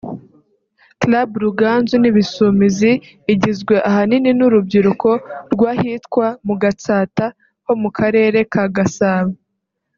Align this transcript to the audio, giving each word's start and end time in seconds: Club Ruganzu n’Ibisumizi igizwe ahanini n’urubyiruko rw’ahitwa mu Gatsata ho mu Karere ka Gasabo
Club 0.99 1.29
Ruganzu 1.43 1.95
n’Ibisumizi 1.99 2.91
igizwe 3.33 3.75
ahanini 3.89 4.31
n’urubyiruko 4.37 5.09
rw’ahitwa 5.53 6.25
mu 6.47 6.55
Gatsata 6.61 7.25
ho 7.65 7.73
mu 7.81 7.89
Karere 7.97 8.39
ka 8.53 8.63
Gasabo 8.75 9.33